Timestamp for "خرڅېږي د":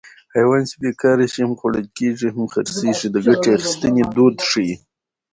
2.53-3.17